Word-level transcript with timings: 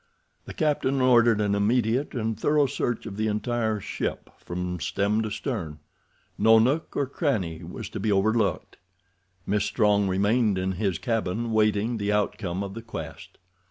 The 0.45 0.55
captain 0.55 0.99
ordered 0.99 1.39
an 1.39 1.53
immediate 1.53 2.15
and 2.15 2.35
thorough 2.35 2.65
search 2.65 3.05
of 3.05 3.17
the 3.17 3.27
entire 3.27 3.79
ship 3.79 4.31
from 4.39 4.79
stem 4.79 5.21
to 5.21 5.29
stern—no 5.29 6.57
nook 6.57 6.95
or 6.97 7.05
cranny 7.05 7.63
was 7.63 7.87
to 7.89 7.99
be 7.99 8.11
overlooked. 8.11 8.77
Miss 9.45 9.65
Strong 9.65 10.07
remained 10.07 10.57
in 10.57 10.71
his 10.71 10.97
cabin, 10.97 11.51
waiting 11.51 11.97
the 11.97 12.11
outcome 12.11 12.63
of 12.63 12.73
the 12.73 12.81
quest. 12.81 13.37